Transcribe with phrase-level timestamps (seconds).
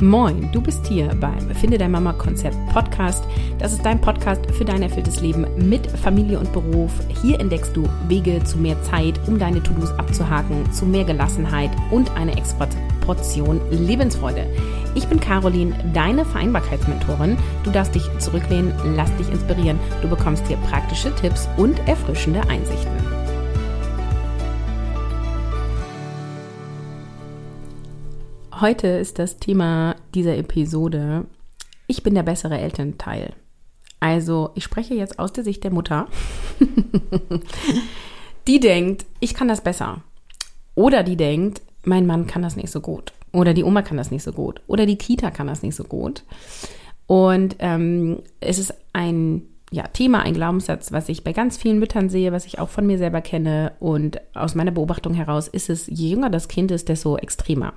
[0.00, 3.24] Moin, du bist hier beim Finde dein Mama Konzept Podcast.
[3.58, 6.92] Das ist dein Podcast für dein erfülltes Leben mit Familie und Beruf.
[7.22, 12.14] Hier entdeckst du Wege zu mehr Zeit, um deine To-Dos abzuhaken, zu mehr Gelassenheit und
[12.14, 12.68] eine extra
[13.00, 14.46] Portion Lebensfreude.
[14.94, 17.38] Ich bin Caroline, deine Vereinbarkeitsmentorin.
[17.64, 19.78] Du darfst dich zurücklehnen, lass dich inspirieren.
[20.02, 23.25] Du bekommst hier praktische Tipps und erfrischende Einsichten.
[28.60, 31.26] Heute ist das Thema dieser Episode,
[31.88, 33.34] ich bin der bessere Elternteil.
[34.00, 36.06] Also ich spreche jetzt aus der Sicht der Mutter,
[38.46, 40.00] die denkt, ich kann das besser.
[40.74, 43.12] Oder die denkt, mein Mann kann das nicht so gut.
[43.30, 44.62] Oder die Oma kann das nicht so gut.
[44.68, 46.22] Oder die Kita kann das nicht so gut.
[47.06, 52.08] Und ähm, es ist ein ja, Thema, ein Glaubenssatz, was ich bei ganz vielen Müttern
[52.08, 53.72] sehe, was ich auch von mir selber kenne.
[53.80, 57.74] Und aus meiner Beobachtung heraus ist es, je jünger das Kind ist, desto extremer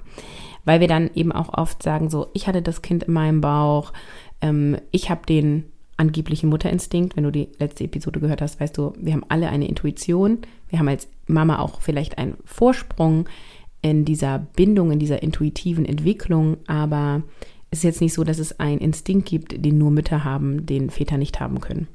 [0.69, 3.91] weil wir dann eben auch oft sagen, so, ich hatte das Kind in meinem Bauch,
[4.39, 5.63] ähm, ich habe den
[5.97, 7.17] angeblichen Mutterinstinkt.
[7.17, 10.37] Wenn du die letzte Episode gehört hast, weißt du, wir haben alle eine Intuition.
[10.69, 13.27] Wir haben als Mama auch vielleicht einen Vorsprung
[13.81, 17.23] in dieser Bindung, in dieser intuitiven Entwicklung, aber
[17.71, 20.91] es ist jetzt nicht so, dass es einen Instinkt gibt, den nur Mütter haben, den
[20.91, 21.87] Väter nicht haben können.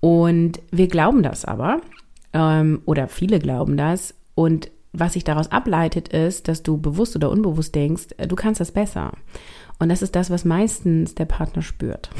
[0.00, 1.82] Und wir glauben das aber,
[2.32, 7.30] ähm, oder viele glauben das, und was sich daraus ableitet, ist, dass du bewusst oder
[7.30, 9.12] unbewusst denkst, äh, du kannst das besser.
[9.78, 12.10] Und das ist das, was meistens der Partner spürt.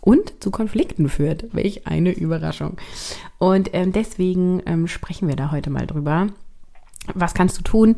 [0.00, 1.46] Und zu Konflikten führt.
[1.52, 2.76] Welch eine Überraschung.
[3.38, 6.28] Und ähm, deswegen ähm, sprechen wir da heute mal drüber.
[7.14, 7.96] Was kannst du tun?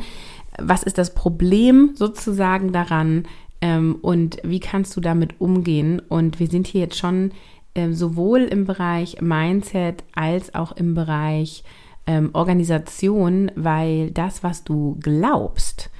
[0.58, 3.24] Was ist das Problem sozusagen daran?
[3.60, 6.00] Ähm, und wie kannst du damit umgehen?
[6.08, 7.32] Und wir sind hier jetzt schon
[7.74, 11.62] ähm, sowohl im Bereich Mindset als auch im Bereich
[12.08, 15.90] ähm, Organisation, weil das, was du glaubst,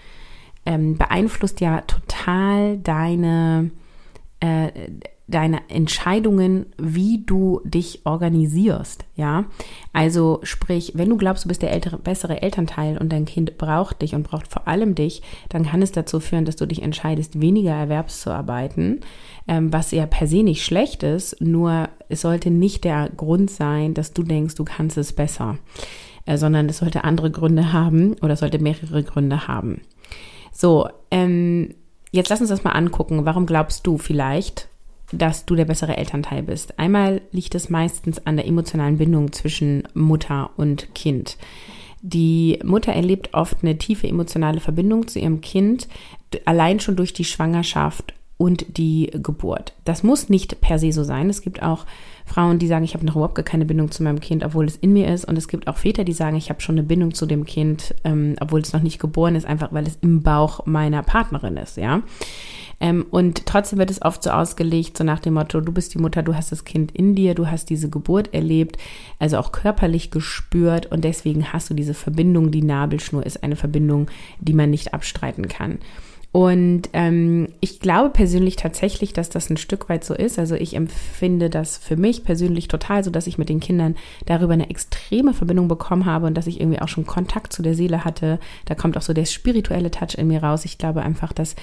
[0.65, 3.71] ähm, beeinflusst ja total deine,
[4.41, 4.69] äh,
[5.27, 9.45] deine Entscheidungen, wie du dich organisierst, ja.
[9.93, 14.01] Also sprich, wenn du glaubst, du bist der ältere, bessere Elternteil und dein Kind braucht
[14.01, 17.39] dich und braucht vor allem dich, dann kann es dazu führen, dass du dich entscheidest,
[17.41, 19.01] weniger erwerbszuarbeiten,
[19.47, 23.95] ähm, was ja per se nicht schlecht ist, nur es sollte nicht der Grund sein,
[23.95, 25.59] dass du denkst, du kannst es besser,
[26.37, 29.81] sondern es sollte andere Gründe haben oder sollte mehrere Gründe haben.
[30.53, 31.75] So, ähm,
[32.11, 33.25] jetzt lass uns das mal angucken.
[33.25, 34.69] Warum glaubst du vielleicht,
[35.13, 36.79] dass du der bessere Elternteil bist.
[36.79, 41.37] Einmal liegt es meistens an der emotionalen Bindung zwischen Mutter und Kind.
[42.03, 45.89] Die Mutter erlebt oft eine tiefe emotionale Verbindung zu ihrem Kind,
[46.45, 49.73] allein schon durch die Schwangerschaft und die Geburt.
[49.85, 51.29] Das muss nicht per se so sein.
[51.29, 51.87] Es gibt auch
[52.29, 54.77] Frauen, die sagen, ich habe noch überhaupt gar keine Bindung zu meinem Kind, obwohl es
[54.77, 55.25] in mir ist.
[55.25, 57.95] Und es gibt auch Väter, die sagen, ich habe schon eine Bindung zu dem Kind,
[58.05, 61.77] ähm, obwohl es noch nicht geboren ist, einfach weil es im Bauch meiner Partnerin ist,
[61.77, 62.03] ja.
[62.81, 65.99] Ähm, und trotzdem wird es oft so ausgelegt, so nach dem Motto, du bist die
[65.99, 68.79] Mutter, du hast das Kind in dir, du hast diese Geburt erlebt,
[69.19, 74.09] also auch körperlich gespürt und deswegen hast du diese Verbindung, die Nabelschnur ist eine Verbindung,
[74.39, 75.79] die man nicht abstreiten kann.
[76.31, 80.39] Und ähm, ich glaube persönlich tatsächlich, dass das ein Stück weit so ist.
[80.39, 83.97] Also ich empfinde das für mich persönlich total so, dass ich mit den Kindern
[84.27, 87.75] darüber eine extreme Verbindung bekommen habe und dass ich irgendwie auch schon Kontakt zu der
[87.75, 88.39] Seele hatte.
[88.67, 90.67] Da kommt auch so der spirituelle Touch in mir raus.
[90.67, 91.57] Ich glaube einfach, dass,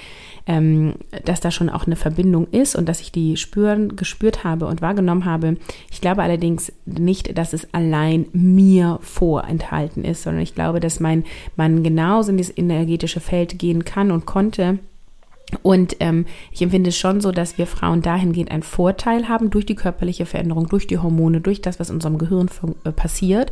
[0.48, 4.66] ähm, dass da schon auch eine Verbindung ist und dass ich die spüren, gespürt habe
[4.66, 5.58] und wahrgenommen habe.
[5.92, 11.24] Ich glaube allerdings nicht, dass es allein mir vorenthalten ist, sondern ich glaube, dass mein
[11.56, 14.80] man genauso in das energetische Feld gehen kann und konnte könnte.
[15.62, 19.66] Und ähm, ich empfinde es schon so, dass wir Frauen dahingehend einen Vorteil haben durch
[19.66, 22.50] die körperliche Veränderung, durch die Hormone, durch das, was in unserem Gehirn
[22.84, 23.52] äh, passiert.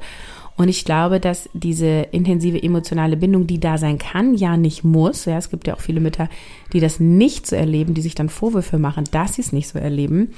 [0.56, 5.26] Und ich glaube, dass diese intensive emotionale Bindung, die da sein kann, ja nicht muss.
[5.26, 6.30] Ja, es gibt ja auch viele Mütter,
[6.74, 9.80] die das nicht so erleben, die sich dann Vorwürfe machen, dass sie es nicht so
[9.80, 10.34] erleben,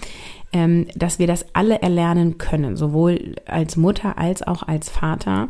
[0.54, 5.50] ähm, dass wir das alle erlernen können, sowohl als Mutter als auch als Vater.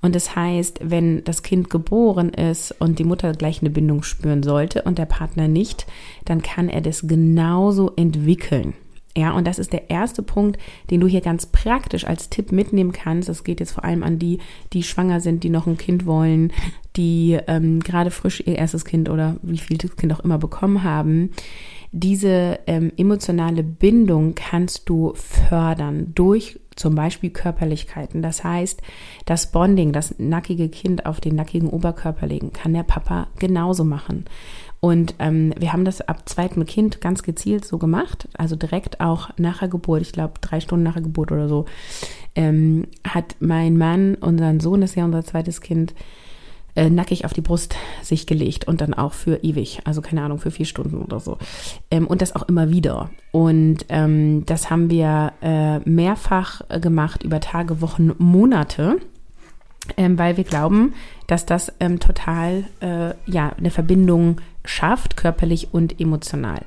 [0.00, 4.44] Und das heißt, wenn das Kind geboren ist und die Mutter gleich eine Bindung spüren
[4.44, 5.86] sollte und der Partner nicht,
[6.24, 8.74] dann kann er das genauso entwickeln.
[9.16, 10.58] Ja, und das ist der erste Punkt,
[10.90, 13.28] den du hier ganz praktisch als Tipp mitnehmen kannst.
[13.28, 14.38] Das geht jetzt vor allem an die,
[14.72, 16.52] die schwanger sind, die noch ein Kind wollen,
[16.96, 20.82] die ähm, gerade frisch ihr erstes Kind oder wie viel das Kind auch immer bekommen
[20.82, 21.30] haben.
[21.92, 28.20] Diese ähm, emotionale Bindung kannst du fördern durch zum Beispiel Körperlichkeiten.
[28.20, 28.82] Das heißt,
[29.26, 34.24] das Bonding, das nackige Kind auf den nackigen Oberkörper legen, kann der Papa genauso machen.
[34.84, 39.30] Und ähm, wir haben das ab zweitem Kind ganz gezielt so gemacht, also direkt auch
[39.38, 41.64] nach der Geburt, ich glaube drei Stunden nach der Geburt oder so,
[42.34, 45.94] ähm, hat mein Mann, unseren Sohn, das ist ja unser zweites Kind,
[46.76, 50.38] äh, nackig auf die Brust sich gelegt und dann auch für ewig, also keine Ahnung,
[50.38, 51.38] für vier Stunden oder so.
[51.90, 53.08] Ähm, und das auch immer wieder.
[53.32, 58.98] Und ähm, das haben wir äh, mehrfach gemacht über Tage, Wochen, Monate.
[59.96, 60.94] Ähm, weil wir glauben,
[61.26, 66.62] dass das ähm, total äh, ja eine Verbindung schafft, körperlich und emotional.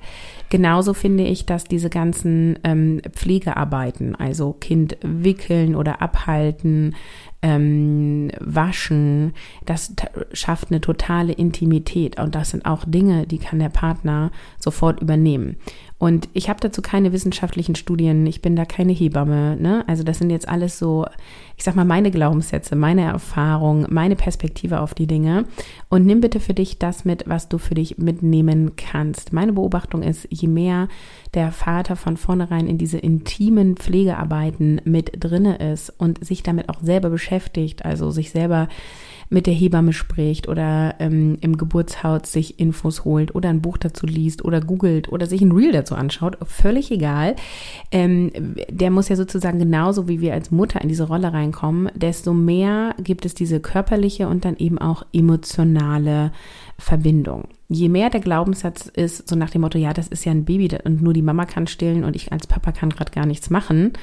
[0.49, 6.95] Genauso finde ich, dass diese ganzen ähm, Pflegearbeiten, also Kind wickeln oder abhalten,
[7.41, 9.33] ähm, waschen,
[9.65, 9.93] das
[10.31, 15.57] schafft eine totale Intimität und das sind auch Dinge, die kann der Partner sofort übernehmen.
[15.99, 19.57] Und ich habe dazu keine wissenschaftlichen Studien, ich bin da keine Hebamme.
[19.59, 19.83] Ne?
[19.87, 21.07] Also das sind jetzt alles so,
[21.55, 25.45] ich sag mal, meine Glaubenssätze, meine Erfahrung, meine Perspektive auf die Dinge.
[25.89, 29.33] Und nimm bitte für dich das mit, was du für dich mitnehmen kannst.
[29.33, 30.87] Meine Beobachtung ist, je mehr
[31.33, 36.81] der Vater von vornherein in diese intimen Pflegearbeiten mit drinne ist und sich damit auch
[36.81, 38.67] selber beschäftigt, also sich selber
[39.29, 44.05] mit der Hebamme spricht oder ähm, im Geburtshaus sich Infos holt oder ein Buch dazu
[44.05, 47.35] liest oder googelt oder sich ein Reel dazu anschaut, völlig egal.
[47.91, 48.31] Ähm,
[48.69, 52.95] der muss ja sozusagen genauso wie wir als Mutter in diese Rolle reinkommen, desto mehr
[52.99, 56.31] gibt es diese körperliche und dann eben auch emotionale
[56.77, 57.49] Verbindung.
[57.69, 60.69] Je mehr der Glaubenssatz ist, so nach dem Motto, ja, das ist ja ein Baby
[60.85, 63.93] und nur die Mama kann stillen und ich als Papa kann gerade gar nichts machen,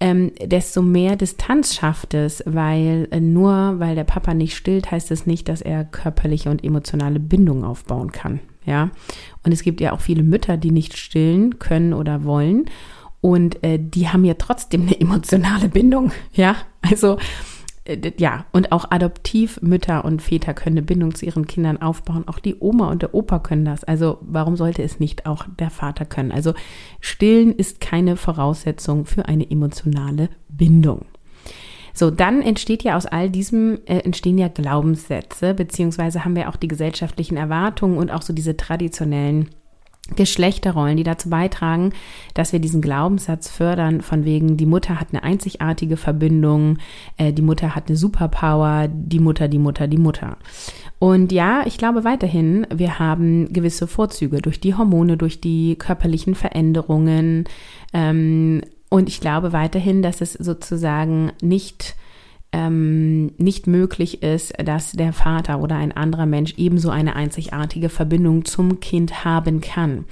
[0.00, 5.10] ähm, desto mehr Distanz schafft es, weil äh, nur weil der Papa nicht stillt, heißt
[5.10, 8.40] es nicht, dass er körperliche und emotionale Bindungen aufbauen kann.
[8.64, 8.90] Ja,
[9.44, 12.66] und es gibt ja auch viele Mütter, die nicht stillen können oder wollen.
[13.20, 16.12] Und äh, die haben ja trotzdem eine emotionale Bindung.
[16.32, 17.18] Ja, also
[18.18, 22.28] ja, und auch Adoptivmütter und Väter können eine Bindung zu ihren Kindern aufbauen.
[22.28, 23.84] Auch die Oma und der Opa können das.
[23.84, 26.32] Also warum sollte es nicht auch der Vater können?
[26.32, 26.54] Also
[27.00, 31.06] stillen ist keine Voraussetzung für eine emotionale Bindung.
[31.94, 36.56] So, dann entsteht ja aus all diesem, äh, entstehen ja Glaubenssätze, beziehungsweise haben wir auch
[36.56, 39.48] die gesellschaftlichen Erwartungen und auch so diese traditionellen
[40.16, 41.92] Geschlechterrollen, die dazu beitragen,
[42.34, 46.78] dass wir diesen Glaubenssatz fördern, von wegen, die Mutter hat eine einzigartige Verbindung,
[47.16, 50.36] äh, die Mutter hat eine Superpower, die Mutter, die Mutter, die Mutter.
[50.98, 56.34] Und ja, ich glaube weiterhin, wir haben gewisse Vorzüge durch die Hormone, durch die körperlichen
[56.34, 57.44] Veränderungen.
[57.92, 61.96] Ähm, und ich glaube weiterhin, dass es sozusagen nicht
[62.52, 68.44] ähm, nicht möglich ist, dass der Vater oder ein anderer Mensch ebenso eine einzigartige Verbindung
[68.44, 70.06] zum Kind haben kann.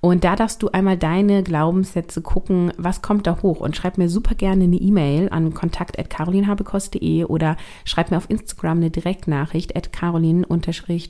[0.00, 3.60] Und da darfst du einmal deine Glaubenssätze gucken, was kommt da hoch?
[3.60, 8.90] Und schreib mir super gerne eine E-Mail an kontakt.carolinhabekost.de oder schreib mir auf Instagram eine
[8.90, 10.44] Direktnachricht at carolin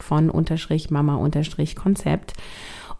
[0.00, 0.30] von
[0.90, 1.30] mama
[1.74, 2.34] Konzept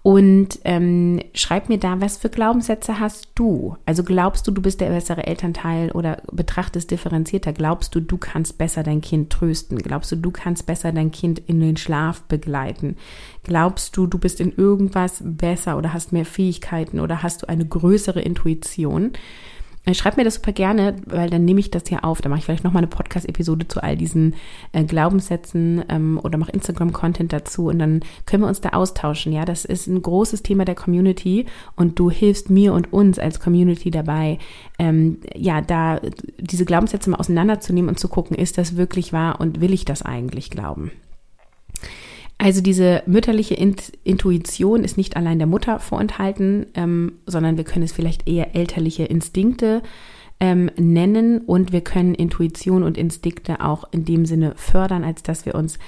[0.07, 3.77] und ähm, schreib mir da, was für Glaubenssätze hast du?
[3.87, 7.53] Also glaubst du, du bist der bessere Elternteil oder betrachtest differenzierter?
[7.53, 9.79] Glaubst du, du kannst besser dein Kind trösten?
[9.79, 12.97] Glaubst du, du kannst besser dein Kind in den Schlaf begleiten?
[13.43, 17.67] Glaubst du, du bist in irgendwas besser oder hast mehr Fähigkeiten oder hast du eine
[17.67, 19.11] größere Intuition?
[19.87, 22.21] Äh, schreib mir das super gerne, weil dann nehme ich das hier auf.
[22.21, 24.35] Da mache ich vielleicht nochmal eine Podcast-Episode zu all diesen
[24.73, 29.33] äh, Glaubenssätzen ähm, oder mache Instagram-Content dazu und dann können wir uns da austauschen.
[29.33, 31.47] Ja, das ist ein großes Thema der Community
[31.77, 34.39] und du hilfst mir und uns als Community dabei,
[34.79, 36.01] ähm, ja, da
[36.39, 40.03] diese Glaubenssätze mal auseinanderzunehmen und zu gucken, ist das wirklich wahr und will ich das
[40.03, 40.91] eigentlich glauben?
[42.39, 47.93] Also diese mütterliche Intuition ist nicht allein der Mutter vorenthalten, ähm, sondern wir können es
[47.93, 49.83] vielleicht eher elterliche Instinkte
[50.39, 55.47] ähm, nennen und wir können Intuition und Instinkte auch in dem Sinne fördern, als dass
[55.47, 55.79] wir uns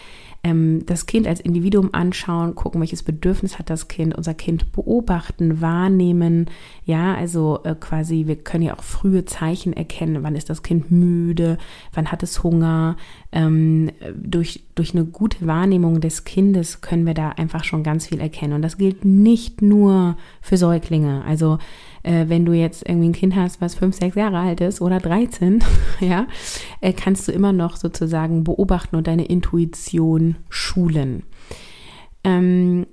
[0.44, 5.60] ähm, das Kind als Individuum anschauen, gucken, welches Bedürfnis hat das Kind, unser Kind beobachten,
[5.60, 6.46] wahrnehmen.
[6.84, 10.90] Ja, also äh, quasi, wir können ja auch frühe Zeichen erkennen, wann ist das Kind
[10.90, 11.58] müde,
[11.92, 12.96] wann hat es Hunger.
[13.32, 18.20] Ähm, durch, durch eine gute Wahrnehmung des Kindes können wir da einfach schon ganz viel
[18.20, 18.54] erkennen.
[18.54, 21.24] Und das gilt nicht nur für Säuglinge.
[21.24, 21.58] Also
[22.08, 24.98] äh, wenn du jetzt irgendwie ein Kind hast, was fünf, sechs Jahre alt ist oder
[24.98, 25.62] 13,
[26.00, 26.26] ja,
[26.80, 31.24] äh, kannst du immer noch sozusagen beobachten und deine Intuition schulen.
[32.24, 32.86] Ähm,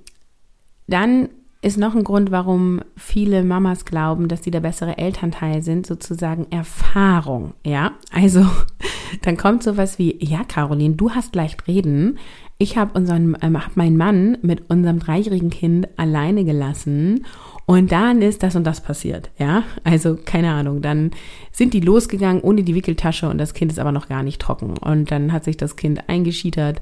[0.86, 1.30] dann
[1.62, 6.46] ist noch ein Grund, warum viele Mamas glauben, dass sie der bessere Elternteil sind, sozusagen
[6.50, 7.54] Erfahrung.
[7.64, 8.46] Ja, also
[9.22, 12.18] dann kommt sowas wie, ja, Caroline, du hast leicht reden.
[12.58, 17.24] Ich habe unseren, ähm, hab meinen Mann mit unserem dreijährigen Kind alleine gelassen
[17.66, 19.64] und dann ist das und das passiert, ja.
[19.82, 20.82] Also keine Ahnung.
[20.82, 21.10] Dann
[21.50, 24.78] sind die losgegangen ohne die Wickeltasche und das Kind ist aber noch gar nicht trocken.
[24.78, 26.80] Und dann hat sich das Kind eingeschiedert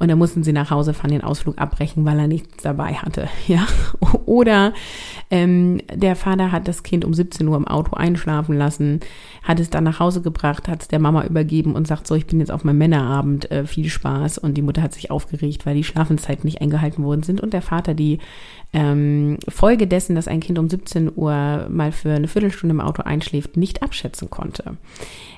[0.00, 3.28] und dann mussten sie nach Hause fahren, den Ausflug abbrechen, weil er nichts dabei hatte,
[3.46, 3.64] ja.
[4.34, 4.72] Oder
[5.30, 8.98] ähm, der Vater hat das Kind um 17 Uhr im Auto einschlafen lassen,
[9.44, 12.26] hat es dann nach Hause gebracht, hat es der Mama übergeben und sagt so, ich
[12.26, 14.38] bin jetzt auf meinem Männerabend, äh, viel Spaß.
[14.38, 17.62] Und die Mutter hat sich aufgeregt, weil die Schlafenszeiten nicht eingehalten worden sind und der
[17.62, 18.18] Vater die
[18.72, 23.02] ähm, Folge dessen, dass ein Kind um 17 Uhr mal für eine Viertelstunde im Auto
[23.02, 24.78] einschläft, nicht abschätzen konnte.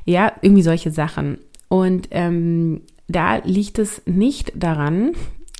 [0.07, 1.37] Ja, irgendwie solche Sachen.
[1.69, 5.13] Und ähm, da liegt es nicht daran,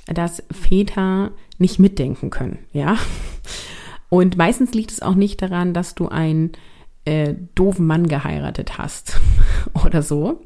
[0.07, 2.97] dass Väter nicht mitdenken können, ja.
[4.09, 6.51] Und meistens liegt es auch nicht daran, dass du einen
[7.05, 9.19] äh, doofen Mann geheiratet hast
[9.85, 10.41] oder so,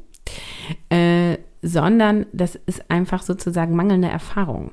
[0.88, 4.72] äh, sondern das ist einfach sozusagen mangelnde Erfahrung.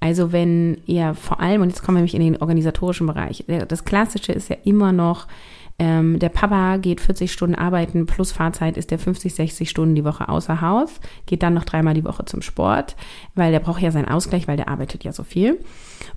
[0.00, 3.84] Also wenn ihr vor allem, und jetzt kommen wir nämlich in den organisatorischen Bereich, das
[3.84, 5.28] Klassische ist ja immer noch,
[5.78, 10.04] ähm, der Papa geht 40 Stunden arbeiten plus Fahrzeit ist der 50, 60 Stunden die
[10.04, 12.94] Woche außer Haus, geht dann noch dreimal die Woche zum Sport,
[13.34, 15.58] weil der braucht ja seinen Ausgleich, weil der arbeitet ja so viel.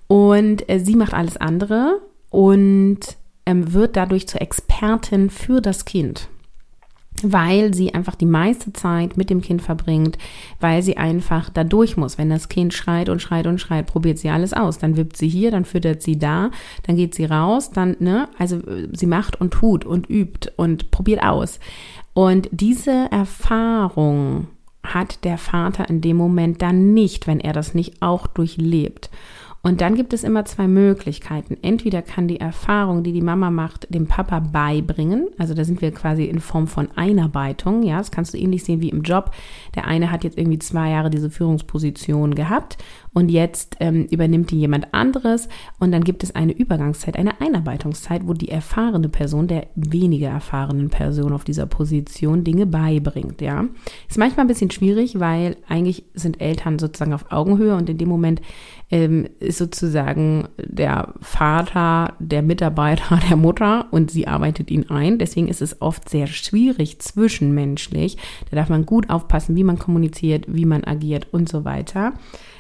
[0.08, 3.00] Und äh, sie macht alles andere und
[3.46, 6.30] ähm, wird dadurch zur Expertin für das Kind
[7.24, 10.18] weil sie einfach die meiste Zeit mit dem Kind verbringt,
[10.60, 12.18] weil sie einfach da durch muss.
[12.18, 14.78] Wenn das Kind schreit und schreit und schreit, probiert sie alles aus.
[14.78, 16.52] Dann wippt sie hier, dann füttert sie da,
[16.84, 18.60] dann geht sie raus, dann, ne, also
[18.94, 21.60] sie macht und tut und übt und probiert aus.
[22.14, 24.48] Und diese Erfahrung
[24.84, 29.10] hat der Vater in dem Moment dann nicht, wenn er das nicht auch durchlebt.
[29.68, 31.58] Und dann gibt es immer zwei Möglichkeiten.
[31.62, 35.28] Entweder kann die Erfahrung, die die Mama macht, dem Papa beibringen.
[35.38, 37.84] Also da sind wir quasi in Form von Einarbeitung.
[37.84, 39.32] Ja, das kannst du ähnlich sehen wie im Job.
[39.76, 42.78] Der eine hat jetzt irgendwie zwei Jahre diese Führungsposition gehabt
[43.18, 48.28] und jetzt ähm, übernimmt die jemand anderes und dann gibt es eine Übergangszeit, eine Einarbeitungszeit,
[48.28, 53.66] wo die erfahrene Person der weniger erfahrenen Person auf dieser Position Dinge beibringt, ja.
[54.08, 58.08] Ist manchmal ein bisschen schwierig, weil eigentlich sind Eltern sozusagen auf Augenhöhe und in dem
[58.08, 58.40] Moment
[58.92, 65.18] ähm, ist sozusagen der Vater der Mitarbeiter der Mutter und sie arbeitet ihn ein.
[65.18, 68.18] Deswegen ist es oft sehr schwierig zwischenmenschlich.
[68.52, 72.14] Da darf man gut aufpassen, wie man kommuniziert, wie man agiert und so weiter.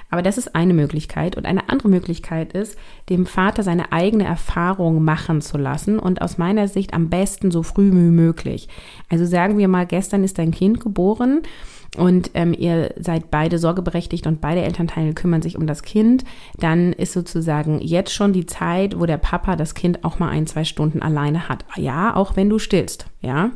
[0.09, 1.35] Aber das ist eine Möglichkeit.
[1.35, 2.77] Und eine andere Möglichkeit ist,
[3.09, 7.63] dem Vater seine eigene Erfahrung machen zu lassen und aus meiner Sicht am besten so
[7.63, 8.69] früh wie möglich.
[9.09, 11.41] Also sagen wir mal, gestern ist dein Kind geboren
[11.96, 16.25] und ähm, ihr seid beide sorgeberechtigt und beide Elternteile kümmern sich um das Kind,
[16.60, 20.48] dann ist sozusagen jetzt schon die Zeit, wo der Papa das Kind auch mal ein,
[20.48, 21.65] zwei Stunden alleine hat.
[21.75, 23.51] Ja, auch wenn du stillst, ja.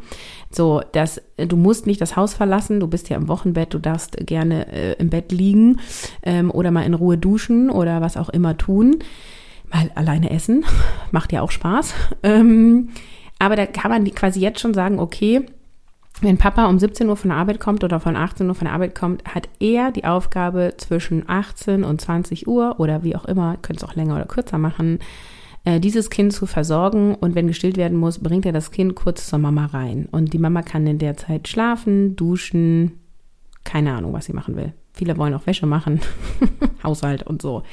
[0.49, 4.17] So, dass du musst nicht das Haus verlassen, du bist ja im Wochenbett, du darfst
[4.25, 5.79] gerne äh, im Bett liegen
[6.23, 8.99] ähm, oder mal in Ruhe duschen oder was auch immer tun.
[9.71, 10.65] Mal alleine essen,
[11.11, 11.93] macht ja auch Spaß.
[12.23, 12.89] Ähm,
[13.39, 15.45] aber da kann man quasi jetzt schon sagen, okay,
[16.21, 18.73] wenn Papa um 17 Uhr von der Arbeit kommt oder von 18 Uhr von der
[18.73, 23.57] Arbeit kommt, hat er die Aufgabe zwischen 18 und 20 Uhr oder wie auch immer,
[23.61, 24.99] könnt es auch länger oder kürzer machen,
[25.63, 29.27] äh, dieses Kind zu versorgen und wenn gestillt werden muss, bringt er das Kind kurz
[29.27, 30.07] zur Mama rein.
[30.11, 32.99] Und die Mama kann in der Zeit schlafen, duschen,
[33.63, 34.73] keine Ahnung, was sie machen will.
[34.93, 36.01] Viele wollen auch Wäsche machen,
[36.83, 37.63] Haushalt und so.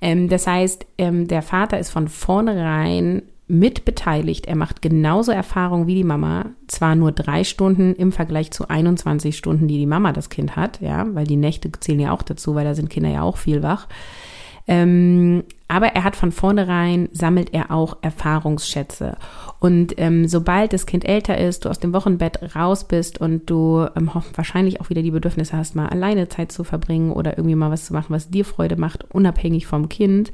[0.00, 4.46] Ähm, das heißt, ähm, der Vater ist von vornherein mitbeteiligt.
[4.46, 9.36] Er macht genauso Erfahrung wie die Mama, zwar nur drei Stunden im Vergleich zu 21
[9.36, 12.54] Stunden, die die Mama das Kind hat, ja, weil die Nächte zählen ja auch dazu,
[12.54, 13.88] weil da sind Kinder ja auch viel wach.
[14.66, 19.16] Ähm, aber er hat von vornherein, sammelt er auch Erfahrungsschätze.
[19.58, 23.86] Und ähm, sobald das Kind älter ist, du aus dem Wochenbett raus bist und du
[23.96, 27.70] ähm, wahrscheinlich auch wieder die Bedürfnisse hast, mal alleine Zeit zu verbringen oder irgendwie mal
[27.70, 30.32] was zu machen, was dir Freude macht, unabhängig vom Kind,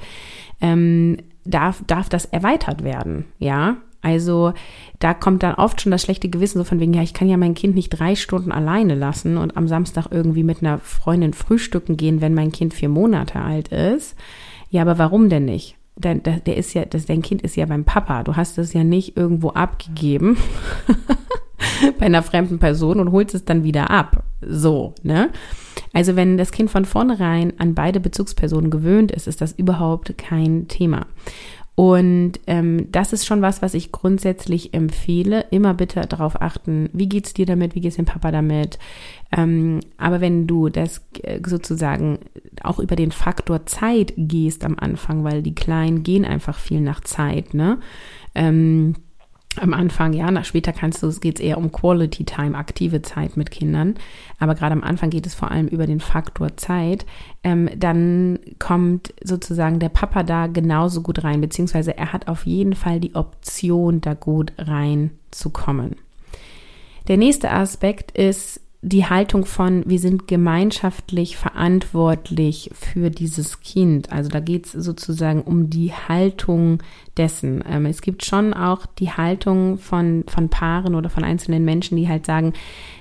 [0.60, 1.16] ähm,
[1.46, 3.76] darf, darf das erweitert werden, ja.
[4.02, 4.52] Also
[5.00, 7.36] da kommt dann oft schon das schlechte Gewissen so von wegen, ja, ich kann ja
[7.36, 11.96] mein Kind nicht drei Stunden alleine lassen und am Samstag irgendwie mit einer Freundin frühstücken
[11.96, 14.14] gehen, wenn mein Kind vier Monate alt ist.
[14.70, 15.76] Ja, aber warum denn nicht?
[15.96, 18.22] Der, der, der ist ja, das, dein Kind ist ja beim Papa.
[18.22, 20.36] Du hast es ja nicht irgendwo abgegeben
[21.98, 24.24] bei einer fremden Person und holst es dann wieder ab.
[24.40, 25.30] So, ne?
[25.92, 30.68] Also wenn das Kind von vornherein an beide Bezugspersonen gewöhnt ist, ist das überhaupt kein
[30.68, 31.06] Thema.
[31.76, 35.44] Und ähm, das ist schon was, was ich grundsätzlich empfehle.
[35.50, 38.78] Immer bitte darauf achten, wie geht's dir damit, wie geht's dem Papa damit.
[39.30, 42.18] Ähm, aber wenn du das äh, sozusagen
[42.62, 47.02] auch über den Faktor Zeit gehst am Anfang, weil die Kleinen gehen einfach viel nach
[47.02, 47.78] Zeit, ne?
[48.34, 48.94] Ähm,
[49.60, 53.36] am Anfang, ja, nach später kannst du, es geht eher um Quality Time, aktive Zeit
[53.36, 53.94] mit Kindern.
[54.38, 57.06] Aber gerade am Anfang geht es vor allem über den Faktor Zeit.
[57.42, 62.74] Ähm, dann kommt sozusagen der Papa da genauso gut rein, beziehungsweise er hat auf jeden
[62.74, 65.96] Fall die Option, da gut reinzukommen.
[67.08, 74.12] Der nächste Aspekt ist, die Haltung von, wir sind gemeinschaftlich verantwortlich für dieses Kind.
[74.12, 76.82] Also da geht es sozusagen um die Haltung
[77.16, 77.64] dessen.
[77.68, 82.08] Ähm, es gibt schon auch die Haltung von, von Paaren oder von einzelnen Menschen, die
[82.08, 82.52] halt sagen,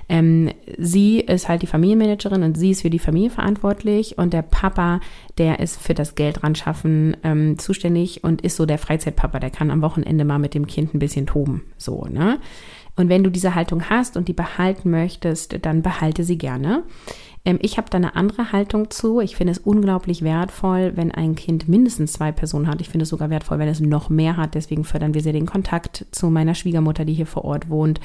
[0.08, 4.42] ähm, sie ist halt die Familienmanagerin und sie ist für die Familie verantwortlich und der
[4.42, 5.00] Papa,
[5.36, 9.50] der ist für das Geld ran schaffen ähm, zuständig und ist so der Freizeitpapa, der
[9.50, 11.62] kann am Wochenende mal mit dem Kind ein bisschen toben.
[11.76, 12.38] So, ne?
[12.96, 16.82] Und wenn du diese Haltung hast und die behalten möchtest, dann behalte sie gerne.
[17.46, 19.20] Ähm, ich habe da eine andere Haltung zu.
[19.20, 22.80] Ich finde es unglaublich wertvoll, wenn ein Kind mindestens zwei Personen hat.
[22.82, 24.54] Ich finde es sogar wertvoll, wenn es noch mehr hat.
[24.54, 28.00] Deswegen fördern wir sehr den Kontakt zu meiner Schwiegermutter, die hier vor Ort wohnt.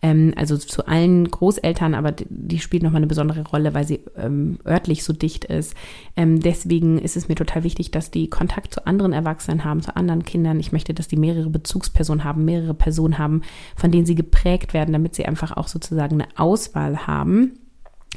[0.00, 4.58] Ähm, also zu allen Großeltern, aber die spielt nochmal eine besondere Rolle, weil sie ähm,
[4.64, 5.74] örtlich so dicht ist.
[6.16, 10.24] Deswegen ist es mir total wichtig, dass die Kontakt zu anderen Erwachsenen haben, zu anderen
[10.24, 10.60] Kindern.
[10.60, 13.42] Ich möchte, dass die mehrere Bezugspersonen haben, mehrere Personen haben,
[13.74, 17.58] von denen sie geprägt werden, damit sie einfach auch sozusagen eine Auswahl haben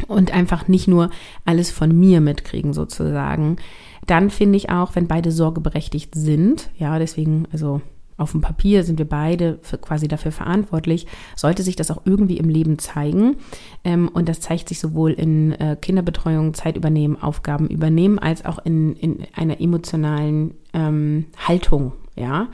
[0.07, 1.09] und einfach nicht nur
[1.45, 3.57] alles von mir mitkriegen sozusagen.
[4.05, 7.81] Dann finde ich auch, wenn beide sorgeberechtigt sind, ja, deswegen, also
[8.17, 12.49] auf dem Papier sind wir beide quasi dafür verantwortlich, sollte sich das auch irgendwie im
[12.49, 13.37] Leben zeigen.
[13.83, 18.57] Ähm, und das zeigt sich sowohl in äh, Kinderbetreuung, Zeit übernehmen, Aufgaben übernehmen, als auch
[18.65, 22.49] in, in einer emotionalen ähm, Haltung, ja.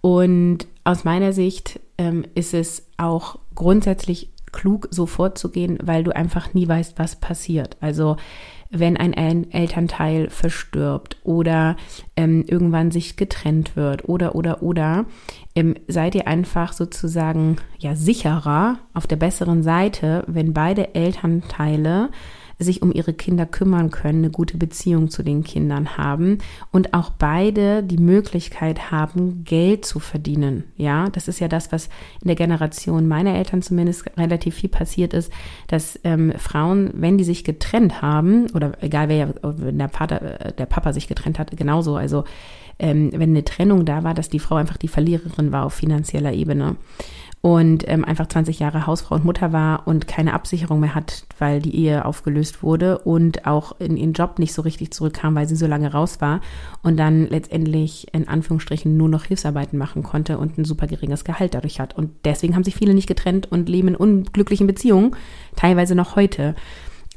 [0.00, 6.54] Und aus meiner Sicht ähm, ist es auch grundsätzlich klug, so vorzugehen, weil du einfach
[6.54, 7.76] nie weißt, was passiert.
[7.80, 8.16] Also
[8.70, 11.76] wenn ein Elternteil verstirbt oder
[12.16, 15.04] ähm, irgendwann sich getrennt wird oder oder oder,
[15.54, 22.10] ähm, seid ihr einfach sozusagen ja sicherer auf der besseren Seite, wenn beide Elternteile
[22.58, 26.38] sich um ihre Kinder kümmern können, eine gute Beziehung zu den Kindern haben
[26.72, 30.64] und auch beide die Möglichkeit haben, Geld zu verdienen.
[30.76, 31.88] Ja, das ist ja das, was
[32.22, 35.30] in der Generation meiner Eltern zumindest relativ viel passiert ist,
[35.66, 40.52] dass ähm, Frauen, wenn die sich getrennt haben, oder egal wer, wenn der Vater, äh,
[40.52, 42.24] der Papa sich getrennt hat, genauso, also
[42.78, 46.32] ähm, wenn eine Trennung da war, dass die Frau einfach die Verliererin war auf finanzieller
[46.32, 46.76] Ebene
[47.46, 51.62] und ähm, einfach 20 Jahre Hausfrau und Mutter war und keine Absicherung mehr hat, weil
[51.62, 55.54] die Ehe aufgelöst wurde und auch in ihren Job nicht so richtig zurückkam, weil sie
[55.54, 56.40] so lange raus war
[56.82, 61.54] und dann letztendlich in Anführungsstrichen nur noch Hilfsarbeiten machen konnte und ein super geringes Gehalt
[61.54, 61.96] dadurch hat.
[61.96, 65.14] Und deswegen haben sich viele nicht getrennt und leben in unglücklichen Beziehungen,
[65.54, 66.56] teilweise noch heute.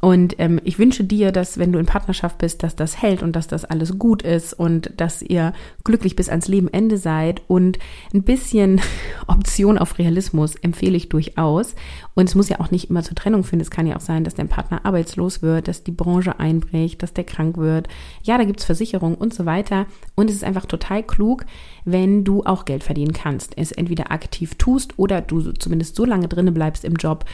[0.01, 3.35] Und ähm, ich wünsche dir, dass wenn du in Partnerschaft bist, dass das hält und
[3.35, 7.41] dass das alles gut ist und dass ihr glücklich bis ans Lebenende seid.
[7.47, 7.79] Und
[8.13, 8.79] ein bisschen
[9.27, 11.75] Option auf Realismus empfehle ich durchaus.
[12.15, 13.59] Und es muss ja auch nicht immer zur Trennung führen.
[13.59, 17.13] Es kann ja auch sein, dass dein Partner arbeitslos wird, dass die Branche einbricht, dass
[17.13, 17.89] der krank wird.
[18.23, 19.85] Ja, da gibt's Versicherungen und so weiter.
[20.15, 21.45] Und es ist einfach total klug,
[21.83, 23.57] wenn du auch Geld verdienen kannst.
[23.57, 27.25] Es entweder aktiv tust oder du zumindest so lange drinne bleibst im Job,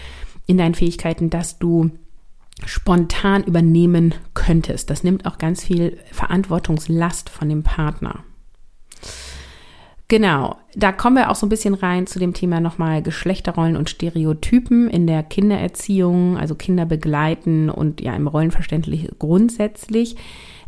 [0.47, 1.91] in deinen Fähigkeiten, dass du
[2.65, 4.89] spontan übernehmen könntest.
[4.89, 8.23] Das nimmt auch ganz viel Verantwortungslast von dem Partner.
[10.07, 13.89] Genau, da kommen wir auch so ein bisschen rein zu dem Thema nochmal Geschlechterrollen und
[13.89, 20.15] Stereotypen in der Kindererziehung, also Kinder begleiten und ja im Rollenverständlich grundsätzlich.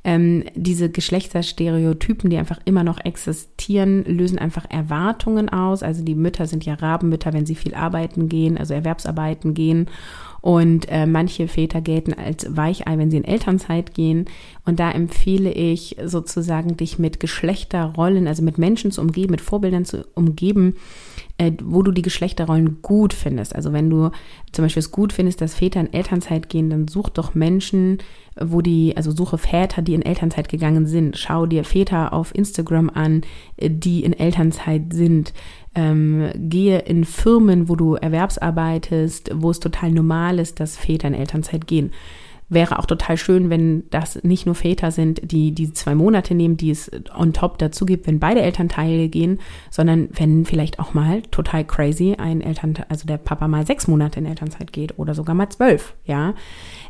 [0.04, 5.84] Ähm, diese Geschlechterstereotypen, die einfach immer noch existieren, lösen einfach Erwartungen aus.
[5.84, 9.88] Also die Mütter sind ja Rabenmütter, wenn sie viel arbeiten gehen, also Erwerbsarbeiten gehen.
[10.42, 14.26] Und äh, manche Väter gelten als Weichei, wenn sie in Elternzeit gehen.
[14.66, 19.86] Und da empfehle ich sozusagen, dich mit Geschlechterrollen, also mit Menschen zu umgeben, mit Vorbildern
[19.86, 20.76] zu umgeben,
[21.38, 23.56] äh, wo du die Geschlechterrollen gut findest.
[23.56, 24.12] Also wenn du
[24.52, 28.00] zum Beispiel es gut findest, dass Väter in Elternzeit gehen, dann such doch Menschen,
[28.40, 31.18] wo die, also suche Väter, die in Elternzeit gegangen sind.
[31.18, 33.22] Schau dir Väter auf Instagram an,
[33.58, 35.34] äh, die in Elternzeit sind.
[35.78, 41.14] Ähm, gehe in Firmen, wo du erwerbsarbeitest, wo es total normal ist, dass Väter in
[41.14, 41.92] Elternzeit gehen.
[42.50, 46.58] Wäre auch total schön, wenn das nicht nur Väter sind, die die zwei Monate nehmen,
[46.58, 51.22] die es on top dazu gibt, wenn beide Elternteile gehen, sondern wenn vielleicht auch mal
[51.24, 55.36] total crazy ein Elternteil, also der Papa mal sechs Monate in Elternzeit geht oder sogar
[55.36, 56.34] mal zwölf, ja.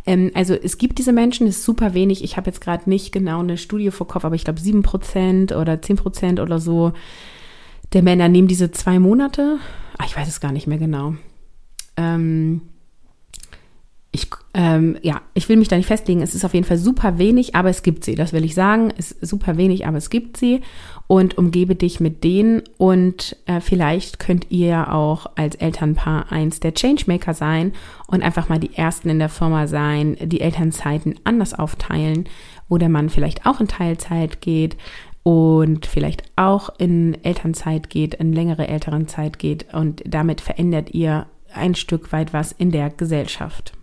[0.05, 2.23] Ähm, also es gibt diese Menschen, ist super wenig.
[2.23, 5.51] Ich habe jetzt gerade nicht genau eine Studie vor Kopf, aber ich glaube sieben Prozent
[5.51, 6.93] oder zehn Prozent oder so
[7.93, 9.59] der Männer nehmen diese zwei Monate.
[9.97, 11.15] Ach, ich weiß es gar nicht mehr genau.
[11.95, 12.61] Ähm,
[14.11, 16.21] ich, ähm, ja, ich will mich da nicht festlegen.
[16.21, 18.15] Es ist auf jeden Fall super wenig, aber es gibt sie.
[18.15, 18.91] Das will ich sagen.
[18.97, 20.61] Es ist super wenig, aber es gibt sie.
[21.07, 22.63] Und umgebe dich mit denen.
[22.77, 27.73] Und äh, vielleicht könnt ihr auch als Elternpaar eins der Changemaker sein
[28.07, 32.27] und einfach mal die Ersten in der Firma sein, die Elternzeiten anders aufteilen,
[32.69, 34.77] wo der Mann vielleicht auch in Teilzeit geht
[35.27, 39.73] und vielleicht auch in Elternzeit geht, in längere Elternzeit geht.
[39.73, 43.73] Und damit verändert ihr ein Stück weit was in der Gesellschaft.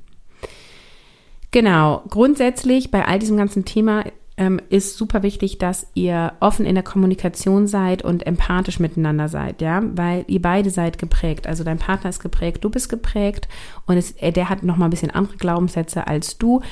[1.50, 2.02] Genau.
[2.08, 4.04] Grundsätzlich bei all diesem ganzen Thema
[4.38, 9.60] ähm, ist super wichtig, dass ihr offen in der Kommunikation seid und empathisch miteinander seid,
[9.60, 11.46] ja, weil ihr beide seid geprägt.
[11.46, 13.48] Also dein Partner ist geprägt, du bist geprägt
[13.86, 16.62] und es, der hat noch mal ein bisschen andere Glaubenssätze als du.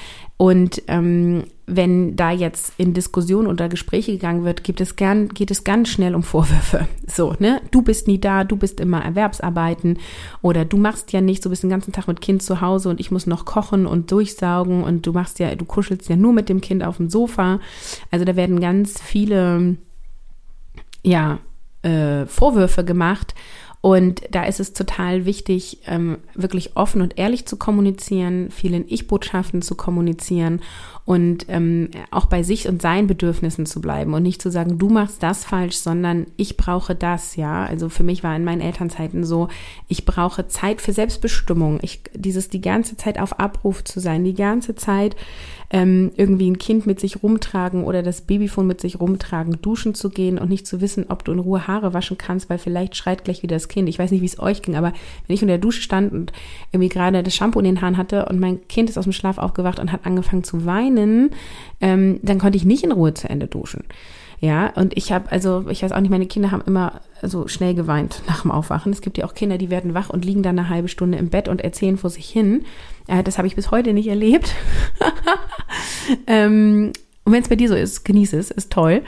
[0.42, 5.52] Und ähm, wenn da jetzt in Diskussion oder Gespräche gegangen wird, gibt es gern, geht
[5.52, 6.88] es ganz schnell um Vorwürfe.
[7.06, 7.60] So, ne?
[7.70, 10.00] Du bist nie da, du bist immer Erwerbsarbeiten
[10.40, 12.98] oder du machst ja nichts, du bist den ganzen Tag mit Kind zu Hause und
[12.98, 16.48] ich muss noch kochen und durchsaugen und du machst ja, du kuschelst ja nur mit
[16.48, 17.60] dem Kind auf dem Sofa.
[18.10, 19.76] Also da werden ganz viele,
[21.04, 21.38] ja,
[21.82, 23.34] äh, Vorwürfe gemacht
[23.82, 29.60] und da ist es total wichtig, ähm, wirklich offen und ehrlich zu kommunizieren, vielen Ich-Botschaften
[29.60, 30.60] zu kommunizieren
[31.04, 34.88] und ähm, auch bei sich und seinen Bedürfnissen zu bleiben und nicht zu sagen, du
[34.88, 37.64] machst das falsch, sondern ich brauche das, ja.
[37.64, 39.48] Also für mich war in meinen Elternzeiten so,
[39.88, 41.80] ich brauche Zeit für Selbstbestimmung.
[41.82, 45.16] Ich, dieses die ganze Zeit auf Abruf zu sein, die ganze Zeit
[45.72, 50.10] ähm, irgendwie ein Kind mit sich rumtragen oder das Babyfon mit sich rumtragen, duschen zu
[50.10, 53.24] gehen und nicht zu wissen, ob du in Ruhe Haare waschen kannst, weil vielleicht schreit
[53.24, 53.88] gleich wieder das Kind.
[53.88, 54.92] Ich weiß nicht, wie es euch ging, aber
[55.26, 56.32] wenn ich in der Dusche stand und
[56.72, 59.38] irgendwie gerade das Shampoo in den Haaren hatte und mein Kind ist aus dem Schlaf
[59.38, 61.30] aufgewacht und hat angefangen zu weinen,
[61.80, 63.84] ähm, dann konnte ich nicht in Ruhe zu Ende duschen.
[64.42, 67.76] Ja, und ich habe, also ich weiß auch nicht, meine Kinder haben immer so schnell
[67.76, 68.90] geweint nach dem Aufwachen.
[68.90, 71.28] Es gibt ja auch Kinder, die werden wach und liegen dann eine halbe Stunde im
[71.28, 72.64] Bett und erzählen vor sich hin.
[73.06, 74.52] Äh, das habe ich bis heute nicht erlebt.
[76.26, 79.02] ähm, und wenn es bei dir so ist, genieße es, ist toll.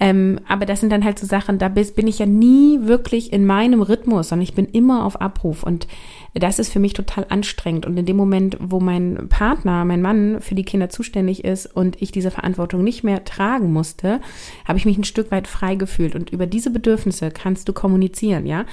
[0.00, 3.46] Ähm, aber das sind dann halt so Sachen, da bin ich ja nie wirklich in
[3.46, 5.62] meinem Rhythmus, sondern ich bin immer auf Abruf.
[5.62, 5.86] Und
[6.34, 7.86] das ist für mich total anstrengend.
[7.86, 12.02] Und in dem Moment, wo mein Partner, mein Mann für die Kinder zuständig ist und
[12.02, 14.20] ich diese Verantwortung nicht mehr tragen musste,
[14.64, 16.16] habe ich mich ein Stück weit frei gefühlt.
[16.16, 18.66] Und über diese Bedürfnisse kannst du kommunizieren, ja?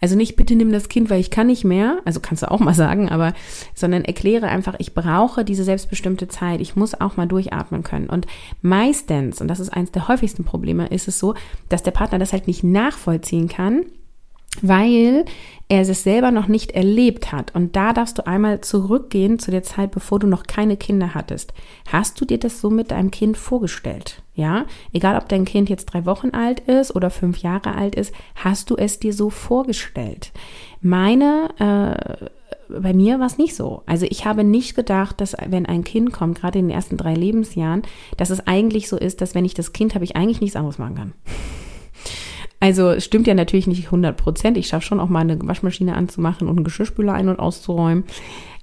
[0.00, 2.60] Also nicht bitte nimm das Kind, weil ich kann nicht mehr, also kannst du auch
[2.60, 3.34] mal sagen, aber,
[3.74, 6.60] sondern erkläre einfach, ich brauche diese selbstbestimmte Zeit.
[6.60, 8.08] Ich muss auch mal durchatmen können.
[8.08, 8.28] Und
[8.62, 11.34] meistens, und das ist eines der häufigsten Probleme, ist es so,
[11.68, 13.86] dass der Partner das halt nicht nachvollziehen kann,
[14.62, 15.24] weil
[15.68, 17.54] er es selber noch nicht erlebt hat.
[17.54, 21.52] Und da darfst du einmal zurückgehen zu der Zeit, bevor du noch keine Kinder hattest.
[21.92, 24.22] Hast du dir das so mit deinem Kind vorgestellt?
[24.34, 28.14] Ja, egal ob dein Kind jetzt drei Wochen alt ist oder fünf Jahre alt ist,
[28.36, 30.32] hast du es dir so vorgestellt?
[30.80, 32.26] Meine, äh,
[32.68, 33.82] bei mir war es nicht so.
[33.84, 37.14] Also ich habe nicht gedacht, dass wenn ein Kind kommt, gerade in den ersten drei
[37.14, 37.82] Lebensjahren,
[38.16, 40.78] dass es eigentlich so ist, dass wenn ich das Kind habe, ich eigentlich nichts anderes
[40.78, 41.12] machen kann.
[42.60, 44.56] Also stimmt ja natürlich nicht 100 Prozent.
[44.56, 48.04] Ich schaffe schon auch mal eine Waschmaschine anzumachen und einen Geschirrspüler ein- und auszuräumen.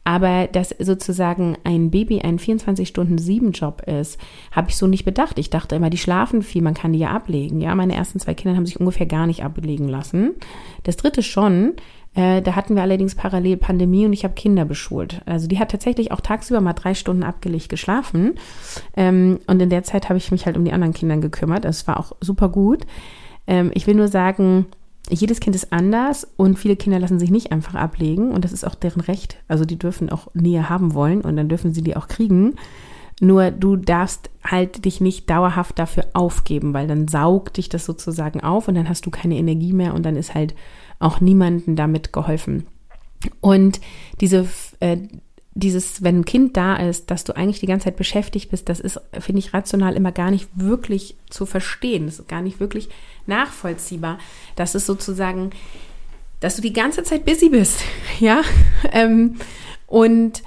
[0.08, 4.20] Aber dass sozusagen ein Baby ein 24-Stunden-7-Job ist,
[4.52, 5.40] habe ich so nicht bedacht.
[5.40, 7.60] Ich dachte immer, die schlafen viel, man kann die ja ablegen.
[7.60, 10.36] Ja, meine ersten zwei Kinder haben sich ungefähr gar nicht ablegen lassen.
[10.84, 11.74] Das dritte schon.
[12.14, 15.22] Äh, da hatten wir allerdings parallel Pandemie und ich habe Kinder beschult.
[15.26, 18.36] Also die hat tatsächlich auch tagsüber mal drei Stunden abgelegt geschlafen.
[18.96, 21.66] Ähm, und in der Zeit habe ich mich halt um die anderen Kinder gekümmert.
[21.66, 22.86] Das war auch super gut.
[23.48, 24.66] Ähm, ich will nur sagen,
[25.10, 28.66] jedes Kind ist anders und viele Kinder lassen sich nicht einfach ablegen und das ist
[28.66, 29.38] auch deren Recht.
[29.48, 32.56] Also die dürfen auch Nähe haben wollen und dann dürfen sie die auch kriegen.
[33.22, 38.42] Nur du darfst halt dich nicht dauerhaft dafür aufgeben, weil dann saugt dich das sozusagen
[38.42, 40.54] auf und dann hast du keine Energie mehr und dann ist halt
[41.00, 42.66] auch niemandem damit geholfen.
[43.42, 43.80] Und
[44.20, 44.48] diese,
[44.80, 44.98] äh,
[45.56, 48.82] dieses, wenn ein Kind da ist, dass du eigentlich die ganze Zeit beschäftigt bist, das
[48.82, 52.06] ist, finde ich, rational immer gar nicht wirklich zu verstehen.
[52.06, 52.90] Das ist gar nicht wirklich
[53.26, 54.20] nachvollziehbar.
[54.58, 55.52] Das ist sozusagen,
[56.42, 57.80] dass du die ganze Zeit busy bist,
[58.20, 58.42] ja.
[58.92, 59.38] Ähm,
[59.88, 60.44] und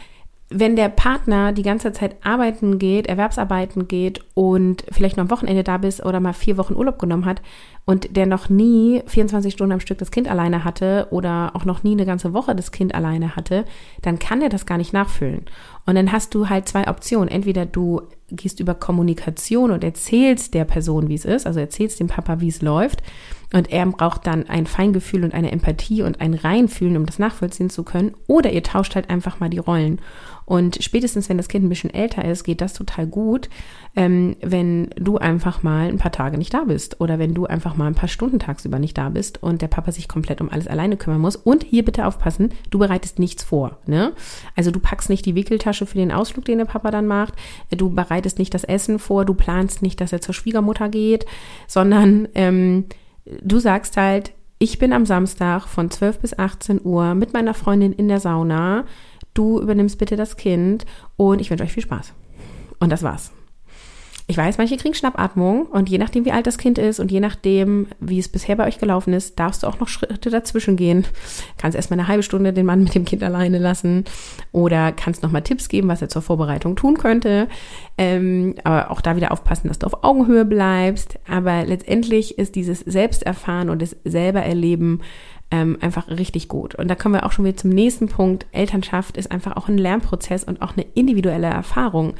[0.50, 5.64] wenn der Partner die ganze Zeit arbeiten geht, Erwerbsarbeiten geht und vielleicht noch am Wochenende
[5.64, 7.42] da bist oder mal vier Wochen Urlaub genommen hat
[7.88, 11.84] und der noch nie 24 Stunden am Stück das Kind alleine hatte oder auch noch
[11.84, 13.64] nie eine ganze Woche das Kind alleine hatte,
[14.02, 15.46] dann kann der das gar nicht nachfüllen.
[15.86, 17.30] Und dann hast du halt zwei Optionen.
[17.30, 22.08] Entweder du gehst über Kommunikation und erzählst der Person, wie es ist, also erzählst dem
[22.08, 23.02] Papa, wie es läuft.
[23.54, 27.70] Und er braucht dann ein Feingefühl und eine Empathie und ein Reinfühlen, um das nachvollziehen
[27.70, 28.12] zu können.
[28.26, 29.98] Oder ihr tauscht halt einfach mal die Rollen.
[30.48, 33.50] Und spätestens, wenn das Kind ein bisschen älter ist, geht das total gut,
[33.94, 37.76] ähm, wenn du einfach mal ein paar Tage nicht da bist oder wenn du einfach
[37.76, 40.66] mal ein paar Stunden tagsüber nicht da bist und der Papa sich komplett um alles
[40.66, 41.36] alleine kümmern muss.
[41.36, 43.76] Und hier bitte aufpassen, du bereitest nichts vor.
[43.84, 44.14] Ne?
[44.56, 47.34] Also du packst nicht die Wickeltasche für den Ausflug, den der Papa dann macht.
[47.70, 51.26] Du bereitest nicht das Essen vor, du planst nicht, dass er zur Schwiegermutter geht,
[51.66, 52.86] sondern ähm,
[53.42, 57.92] du sagst halt, ich bin am Samstag von 12 bis 18 Uhr mit meiner Freundin
[57.92, 58.86] in der Sauna
[59.34, 60.86] du übernimmst bitte das Kind
[61.16, 62.12] und ich wünsche euch viel Spaß.
[62.80, 63.32] Und das war's.
[64.30, 67.18] ich weiß, manche kriegen Schnappatmung und je nachdem, wie alt das Kind ist und je
[67.18, 71.06] nachdem, wie es bisher bei euch gelaufen ist, darfst du auch noch Schritte dazwischen gehen.
[71.56, 74.04] Kannst erstmal eine halbe Stunde den Mann mit dem Kind alleine lassen
[74.52, 77.48] oder kannst nochmal Tipps geben, was er zur Vorbereitung tun könnte.
[77.96, 81.18] Ähm, aber auch da wieder aufpassen, dass du auf Augenhöhe bleibst.
[81.26, 85.00] Aber letztendlich ist dieses Selbsterfahren und das selber erleben
[85.50, 86.74] ähm, einfach richtig gut.
[86.74, 88.46] Und da kommen wir auch schon wieder zum nächsten Punkt.
[88.52, 92.14] Elternschaft ist einfach auch ein Lernprozess und auch eine individuelle Erfahrung.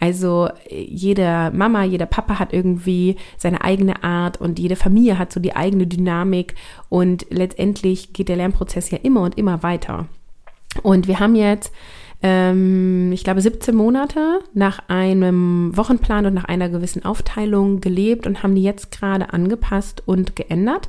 [0.00, 5.38] Also jede Mama, jeder Papa hat irgendwie seine eigene Art und jede Familie hat so
[5.38, 6.56] die eigene Dynamik
[6.88, 10.06] und letztendlich geht der Lernprozess ja immer und immer weiter.
[10.82, 11.72] Und wir haben jetzt
[12.22, 18.42] ähm, ich glaube, 17 Monate nach einem Wochenplan und nach einer gewissen Aufteilung gelebt und
[18.42, 20.88] haben die jetzt gerade angepasst und geändert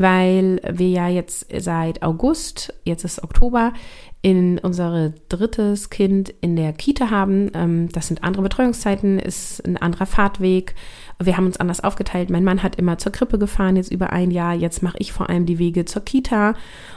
[0.00, 3.74] weil wir ja jetzt seit August, jetzt ist Oktober,
[4.22, 7.50] in unser drittes Kind in der Kita haben.
[7.54, 10.74] Ähm, das sind andere Betreuungszeiten, ist ein anderer Fahrtweg.
[11.22, 12.30] Wir haben uns anders aufgeteilt.
[12.30, 14.54] Mein Mann hat immer zur Krippe gefahren, jetzt über ein Jahr.
[14.54, 16.54] Jetzt mache ich vor allem die Wege zur Kita.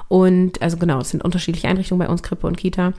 [0.07, 2.93] Und also genau, es sind unterschiedliche Einrichtungen bei uns, Krippe und Kita.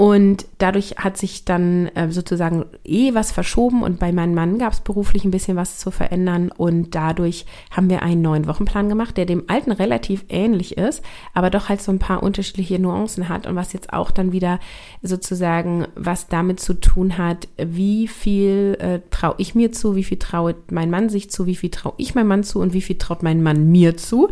[0.00, 4.72] Und dadurch hat sich dann äh, sozusagen eh was verschoben und bei meinem Mann gab
[4.72, 9.18] es beruflich ein bisschen was zu verändern und dadurch haben wir einen neuen Wochenplan gemacht,
[9.18, 11.02] der dem alten relativ ähnlich ist,
[11.34, 14.58] aber doch halt so ein paar unterschiedliche Nuancen hat und was jetzt auch dann wieder
[15.02, 20.18] sozusagen was damit zu tun hat, wie viel äh, traue ich mir zu, wie viel
[20.18, 22.96] traue mein Mann sich zu, wie viel traue ich meinem Mann zu und wie viel
[22.96, 24.30] traut mein Mann mir zu.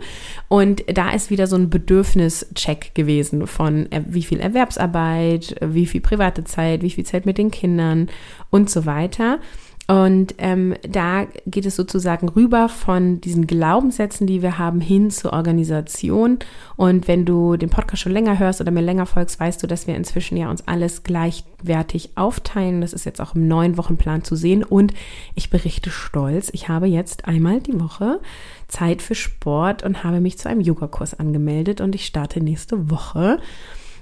[0.49, 6.01] Und da ist wieder so ein Bedürfnischeck gewesen von äh, wie viel Erwerbsarbeit, wie viel
[6.01, 8.09] private Zeit, wie viel Zeit mit den Kindern
[8.51, 9.39] und so weiter.
[9.91, 15.33] Und ähm, da geht es sozusagen rüber von diesen Glaubenssätzen, die wir haben, hin zur
[15.33, 16.41] Organisation.
[16.77, 19.87] Und wenn du den Podcast schon länger hörst oder mir länger folgst, weißt du, dass
[19.87, 22.83] wir inzwischen ja uns alles gleichwertig aufteilen.
[22.83, 24.63] Das ist jetzt auch im neuen Wochenplan zu sehen.
[24.63, 24.93] Und
[25.35, 28.21] ich berichte stolz, ich habe jetzt einmal die Woche
[28.69, 33.39] Zeit für Sport und habe mich zu einem Yogakurs angemeldet und ich starte nächste Woche.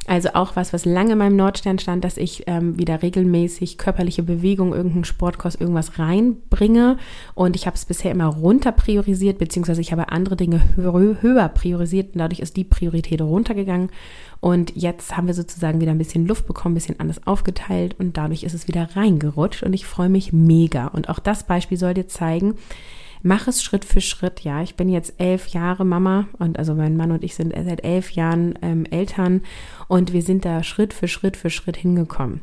[0.06, 4.22] Also auch was, was lange in meinem Nordstern stand, dass ich ähm, wieder regelmäßig körperliche
[4.22, 6.96] Bewegung, irgendeinen Sportkurs, irgendwas reinbringe.
[7.34, 11.48] Und ich habe es bisher immer runter priorisiert, beziehungsweise ich habe andere Dinge höher, höher
[11.48, 13.90] priorisiert und dadurch ist die Priorität runtergegangen.
[14.40, 18.16] Und jetzt haben wir sozusagen wieder ein bisschen Luft bekommen, ein bisschen anders aufgeteilt und
[18.16, 20.86] dadurch ist es wieder reingerutscht und ich freue mich mega.
[20.86, 22.54] Und auch das Beispiel soll dir zeigen,
[23.22, 24.40] mach es Schritt für Schritt.
[24.40, 27.84] Ja, ich bin jetzt elf Jahre Mama und also mein Mann und ich sind seit
[27.84, 29.42] elf Jahren ähm, Eltern
[29.88, 32.42] und wir sind da Schritt für Schritt für Schritt hingekommen.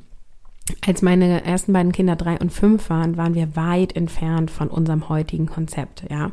[0.85, 5.09] Als meine ersten beiden Kinder drei und fünf waren, waren wir weit entfernt von unserem
[5.09, 6.05] heutigen Konzept.
[6.09, 6.31] Ja.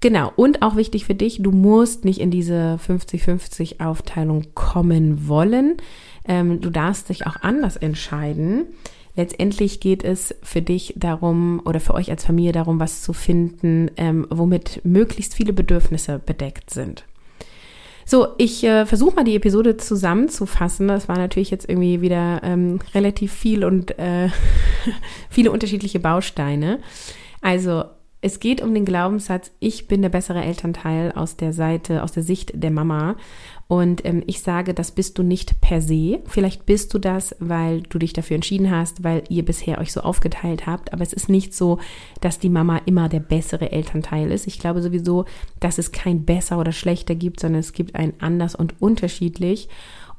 [0.00, 5.76] Genau, und auch wichtig für dich, du musst nicht in diese 50-50 Aufteilung kommen wollen.
[6.26, 8.66] Ähm, du darfst dich auch anders entscheiden.
[9.16, 13.90] Letztendlich geht es für dich darum oder für euch als Familie darum, was zu finden,
[13.96, 17.04] ähm, womit möglichst viele Bedürfnisse bedeckt sind.
[18.06, 20.88] So, ich äh, versuche mal die Episode zusammenzufassen.
[20.88, 24.28] Das war natürlich jetzt irgendwie wieder ähm, relativ viel und äh,
[25.30, 26.80] viele unterschiedliche Bausteine.
[27.40, 27.84] Also
[28.24, 32.22] es geht um den Glaubenssatz, ich bin der bessere Elternteil aus der Seite, aus der
[32.22, 33.16] Sicht der Mama.
[33.68, 36.20] Und ähm, ich sage, das bist du nicht per se.
[36.24, 40.00] Vielleicht bist du das, weil du dich dafür entschieden hast, weil ihr bisher euch so
[40.00, 40.94] aufgeteilt habt.
[40.94, 41.80] Aber es ist nicht so,
[42.22, 44.46] dass die Mama immer der bessere Elternteil ist.
[44.46, 45.26] Ich glaube sowieso,
[45.60, 49.68] dass es kein besser oder schlechter gibt, sondern es gibt ein anders und unterschiedlich.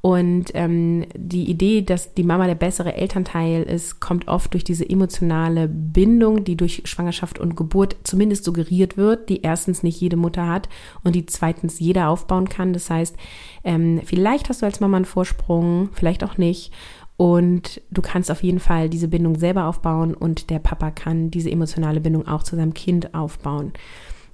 [0.06, 4.88] Und ähm, die Idee, dass die Mama der bessere Elternteil ist, kommt oft durch diese
[4.88, 10.48] emotionale Bindung, die durch Schwangerschaft und Geburt zumindest suggeriert wird, die erstens nicht jede Mutter
[10.48, 10.70] hat
[11.04, 12.72] und die zweitens jeder aufbauen kann.
[12.72, 13.18] Das heißt,
[13.64, 16.72] ähm, vielleicht hast du als Mama einen Vorsprung, vielleicht auch nicht.
[17.18, 21.50] Und du kannst auf jeden Fall diese Bindung selber aufbauen und der Papa kann diese
[21.50, 23.74] emotionale Bindung auch zu seinem Kind aufbauen.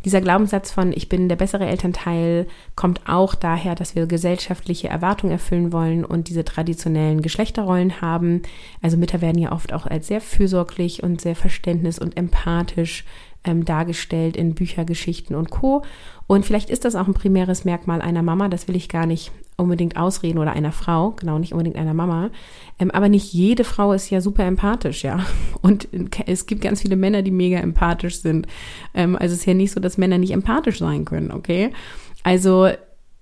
[0.03, 5.31] Dieser Glaubenssatz von ich bin der bessere Elternteil kommt auch daher, dass wir gesellschaftliche Erwartungen
[5.31, 8.41] erfüllen wollen und diese traditionellen Geschlechterrollen haben.
[8.81, 13.05] Also Mütter werden ja oft auch als sehr fürsorglich und sehr verständnis- und empathisch
[13.43, 15.83] ähm, dargestellt in Büchergeschichten und Co.
[16.27, 19.31] Und vielleicht ist das auch ein primäres Merkmal einer Mama, das will ich gar nicht
[19.57, 22.29] unbedingt ausreden oder einer Frau, genau, nicht unbedingt einer Mama.
[22.79, 25.25] Ähm, aber nicht jede Frau ist ja super empathisch, ja.
[25.61, 25.87] Und
[26.25, 28.47] es gibt ganz viele Männer, die mega empathisch sind.
[28.93, 31.71] Ähm, also es ist ja nicht so, dass Männer nicht empathisch sein können, okay?
[32.23, 32.69] Also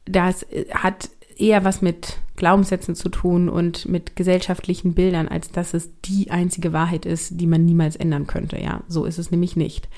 [0.06, 5.90] das hat eher was mit Glaubenssätzen zu tun und mit gesellschaftlichen Bildern, als dass es
[6.06, 8.62] die einzige Wahrheit ist, die man niemals ändern könnte.
[8.62, 9.90] Ja, so ist es nämlich nicht.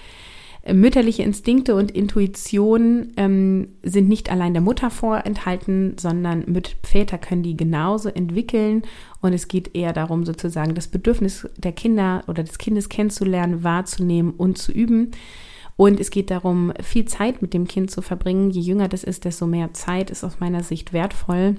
[0.71, 7.41] Mütterliche Instinkte und Intuition ähm, sind nicht allein der Mutter vorenthalten, sondern Müt Väter können
[7.41, 8.83] die genauso entwickeln.
[9.21, 14.33] Und es geht eher darum, sozusagen das Bedürfnis der Kinder oder des Kindes kennenzulernen, wahrzunehmen
[14.37, 15.11] und zu üben.
[15.81, 18.51] Und es geht darum, viel Zeit mit dem Kind zu verbringen.
[18.51, 21.55] Je jünger das ist, desto mehr Zeit ist aus meiner Sicht wertvoll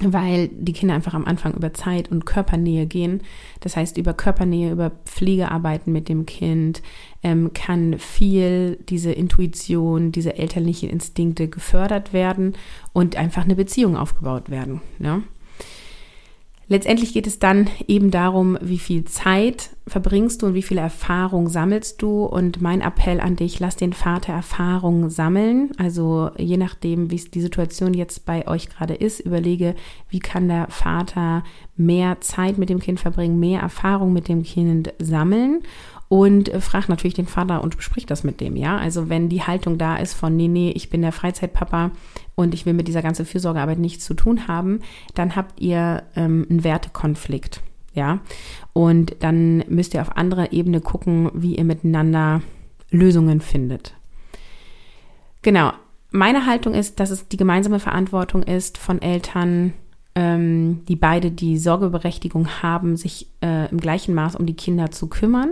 [0.00, 3.22] weil die Kinder einfach am Anfang über Zeit und Körpernähe gehen.
[3.58, 6.82] Das heißt, über Körpernähe, über Pflegearbeiten mit dem Kind
[7.24, 12.54] ähm, kann viel diese Intuition, diese elterlichen Instinkte gefördert werden
[12.92, 14.82] und einfach eine Beziehung aufgebaut werden.
[15.00, 15.24] Ne?
[16.70, 21.48] Letztendlich geht es dann eben darum, wie viel Zeit verbringst du und wie viel Erfahrung
[21.48, 22.26] sammelst du.
[22.26, 25.70] Und mein Appell an dich, lass den Vater Erfahrung sammeln.
[25.78, 29.74] Also je nachdem, wie die Situation jetzt bei euch gerade ist, überlege,
[30.10, 31.42] wie kann der Vater
[31.76, 35.62] mehr Zeit mit dem Kind verbringen, mehr Erfahrung mit dem Kind sammeln
[36.08, 38.76] und äh, frag natürlich den Vater und besprich das mit dem, ja.
[38.78, 41.90] Also wenn die Haltung da ist von, nee, nee, ich bin der Freizeitpapa
[42.34, 44.80] und ich will mit dieser ganzen Fürsorgearbeit nichts zu tun haben,
[45.14, 47.60] dann habt ihr ähm, einen Wertekonflikt,
[47.92, 48.20] ja.
[48.72, 52.42] Und dann müsst ihr auf anderer Ebene gucken, wie ihr miteinander
[52.90, 53.94] Lösungen findet.
[55.42, 55.72] Genau.
[56.10, 59.74] Meine Haltung ist, dass es die gemeinsame Verantwortung ist von Eltern,
[60.14, 65.08] ähm, die beide die Sorgeberechtigung haben, sich äh, im gleichen Maß um die Kinder zu
[65.08, 65.50] kümmern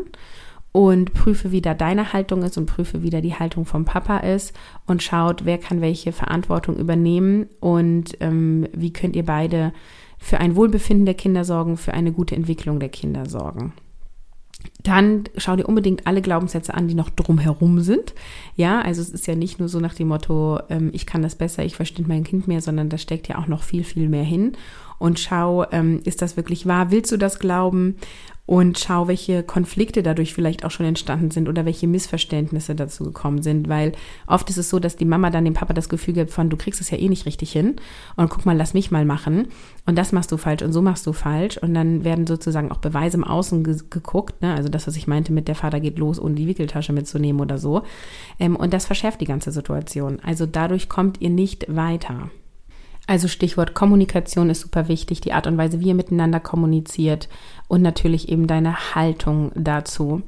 [0.76, 4.18] und prüfe, wie da deine Haltung ist und prüfe, wie da die Haltung vom Papa
[4.18, 4.54] ist
[4.86, 9.72] und schaut, wer kann welche Verantwortung übernehmen und ähm, wie könnt ihr beide
[10.18, 13.72] für ein Wohlbefinden der Kinder sorgen, für eine gute Entwicklung der Kinder sorgen.
[14.82, 18.14] Dann schau dir unbedingt alle Glaubenssätze an, die noch drumherum sind.
[18.54, 21.36] Ja, also es ist ja nicht nur so nach dem Motto, ähm, ich kann das
[21.36, 24.24] besser, ich verstehe mein Kind mehr, sondern da steckt ja auch noch viel, viel mehr
[24.24, 24.52] hin.
[24.98, 26.90] Und schau, ähm, ist das wirklich wahr?
[26.90, 27.96] Willst du das glauben?
[28.46, 33.42] Und schau, welche Konflikte dadurch vielleicht auch schon entstanden sind oder welche Missverständnisse dazu gekommen
[33.42, 33.92] sind, weil
[34.28, 36.56] oft ist es so, dass die Mama dann dem Papa das Gefühl gibt von, du
[36.56, 37.76] kriegst es ja eh nicht richtig hin
[38.14, 39.48] und guck mal, lass mich mal machen
[39.84, 42.78] und das machst du falsch und so machst du falsch und dann werden sozusagen auch
[42.78, 44.54] Beweise im Außen ge geguckt, ne?
[44.54, 47.58] also das, was ich meinte mit der Vater geht los, ohne die Wickeltasche mitzunehmen oder
[47.58, 47.82] so
[48.38, 50.20] ähm, und das verschärft die ganze Situation.
[50.22, 52.30] Also dadurch kommt ihr nicht weiter.
[53.06, 57.28] Also Stichwort Kommunikation ist super wichtig, die Art und Weise, wie ihr miteinander kommuniziert
[57.68, 60.22] und natürlich eben deine Haltung dazu.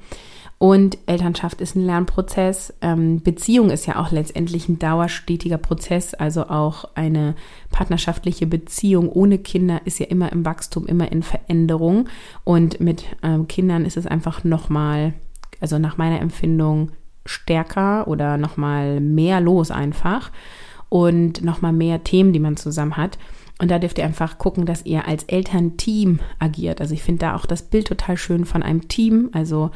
[0.58, 2.74] Und Elternschaft ist ein Lernprozess.
[2.80, 6.14] Ähm, Beziehung ist ja auch letztendlich ein dauerstetiger Prozess.
[6.14, 7.36] Also auch eine
[7.70, 12.08] partnerschaftliche Beziehung ohne Kinder ist ja immer im Wachstum, immer in Veränderung.
[12.42, 15.14] Und mit ähm, Kindern ist es einfach nochmal,
[15.60, 16.90] also nach meiner Empfindung,
[17.24, 20.32] stärker oder nochmal mehr los einfach
[20.88, 23.18] und nochmal mehr Themen, die man zusammen hat.
[23.60, 26.80] Und da dürft ihr einfach gucken, dass ihr als Elternteam agiert.
[26.80, 29.30] Also ich finde da auch das Bild total schön von einem Team.
[29.32, 29.70] Also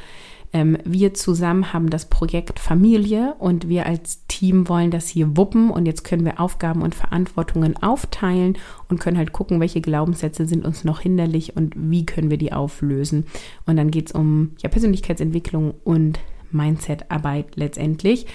[0.53, 5.71] ähm, wir zusammen haben das Projekt Familie und wir als Team wollen das hier wuppen
[5.71, 10.65] und jetzt können wir Aufgaben und Verantwortungen aufteilen und können halt gucken, welche Glaubenssätze sind
[10.65, 13.27] uns noch hinderlich und wie können wir die auflösen.
[13.67, 16.21] Und dann geht es um ja, Persönlichkeitsentwicklung und
[16.51, 18.27] Mindsetarbeit letztendlich.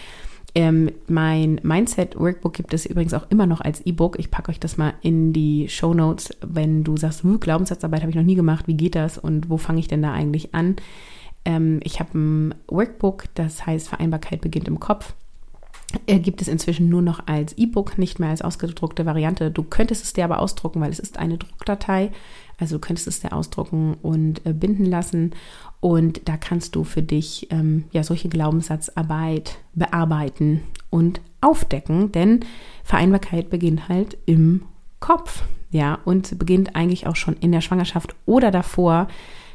[0.58, 4.18] Ähm, mein Mindset-Workbook gibt es übrigens auch immer noch als E-Book.
[4.18, 8.16] Ich packe euch das mal in die Show Notes, wenn du sagst, Glaubenssatzarbeit habe ich
[8.16, 10.78] noch nie gemacht, wie geht das und wo fange ich denn da eigentlich an?
[11.46, 15.14] Ähm, ich habe ein Workbook, das heißt Vereinbarkeit beginnt im Kopf.
[16.08, 19.52] Er gibt es inzwischen nur noch als E-Book, nicht mehr als ausgedruckte Variante.
[19.52, 22.10] Du könntest es dir aber ausdrucken, weil es ist eine Druckdatei.
[22.60, 25.34] Also du könntest es dir ausdrucken und äh, binden lassen.
[25.80, 32.42] Und da kannst du für dich ähm, ja solche Glaubenssatzarbeit bearbeiten und aufdecken, denn
[32.84, 34.64] Vereinbarkeit beginnt halt im
[35.00, 35.44] Kopf.
[35.70, 39.10] Ja, und beginnt eigentlich auch schon in der Schwangerschaft oder davor.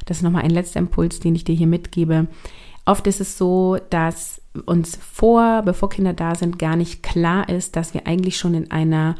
[0.05, 2.27] Das ist nochmal ein letzter Impuls, den ich dir hier mitgebe.
[2.85, 7.75] Oft ist es so, dass uns vor, bevor Kinder da sind, gar nicht klar ist,
[7.75, 9.15] dass wir eigentlich schon in einer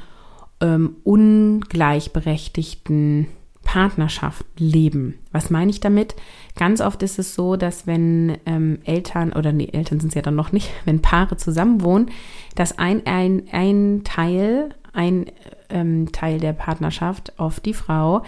[0.61, 3.25] ähm, ungleichberechtigten
[3.73, 5.15] Partnerschaft leben.
[5.31, 6.13] Was meine ich damit?
[6.55, 10.21] Ganz oft ist es so, dass wenn ähm, Eltern, oder nee, Eltern sind es ja
[10.21, 12.11] dann noch nicht, wenn Paare zusammenwohnen,
[12.53, 15.25] dass ein, ein, ein Teil, ein
[15.71, 18.21] ähm, Teil der Partnerschaft, oft die Frau,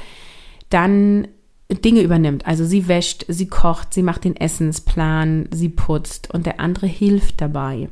[0.72, 1.28] dann
[1.70, 2.48] Dinge übernimmt.
[2.48, 7.40] Also sie wäscht, sie kocht, sie macht den Essensplan, sie putzt und der andere hilft
[7.40, 7.90] dabei.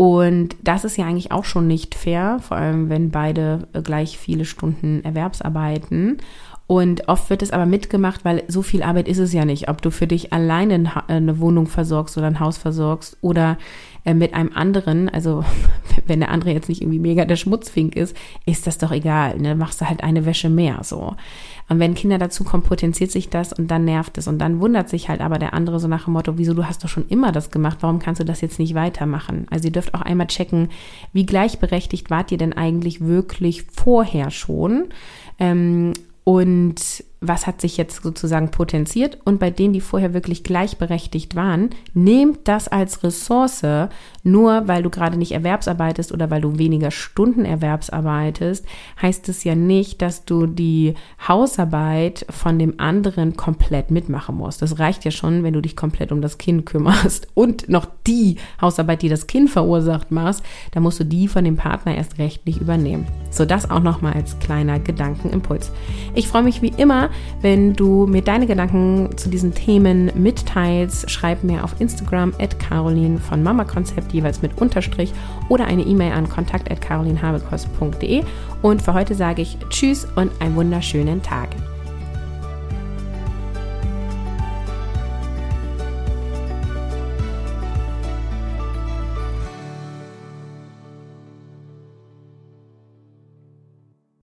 [0.00, 4.46] Und das ist ja eigentlich auch schon nicht fair, vor allem wenn beide gleich viele
[4.46, 6.16] Stunden Erwerbsarbeiten.
[6.70, 9.68] Und oft wird es aber mitgemacht, weil so viel Arbeit ist es ja nicht.
[9.68, 13.58] Ob du für dich alleine eine Wohnung versorgst oder ein Haus versorgst oder
[14.04, 15.08] äh, mit einem anderen.
[15.08, 15.44] Also
[16.06, 19.36] wenn der andere jetzt nicht irgendwie mega der Schmutzfink ist, ist das doch egal.
[19.40, 19.56] Ne?
[19.56, 21.16] Machst du halt eine Wäsche mehr so.
[21.68, 24.28] Und wenn Kinder dazu kommen, potenziert sich das und dann nervt es.
[24.28, 26.84] Und dann wundert sich halt aber der andere so nach dem Motto, wieso du hast
[26.84, 29.48] doch schon immer das gemacht, warum kannst du das jetzt nicht weitermachen?
[29.50, 30.68] Also ihr dürft auch einmal checken,
[31.12, 34.90] wie gleichberechtigt wart ihr denn eigentlich wirklich vorher schon?
[35.40, 35.94] Ähm,
[36.24, 41.70] und was hat sich jetzt sozusagen potenziert und bei denen, die vorher wirklich gleichberechtigt waren,
[41.92, 43.62] nehmt das als Ressource,
[44.22, 48.64] nur weil du gerade nicht erwerbsarbeitest oder weil du weniger Stunden erwerbsarbeitest,
[49.02, 50.94] heißt es ja nicht, dass du die
[51.28, 54.62] Hausarbeit von dem anderen komplett mitmachen musst.
[54.62, 58.36] Das reicht ja schon, wenn du dich komplett um das Kind kümmerst und noch die
[58.62, 60.42] Hausarbeit, die das Kind verursacht, machst,
[60.72, 63.06] da musst du die von dem Partner erst recht nicht übernehmen.
[63.30, 65.70] So das auch nochmal als kleiner Gedankenimpuls.
[66.14, 67.09] Ich freue mich wie immer,
[67.40, 73.18] wenn du mir deine Gedanken zu diesen Themen mitteilst, schreib mir auf Instagram at Caroline
[73.18, 75.12] von Mama Konzept jeweils mit Unterstrich
[75.48, 78.22] oder eine E-Mail an kontakt at carolinhabekost.de
[78.62, 81.48] und für heute sage ich Tschüss und einen wunderschönen Tag.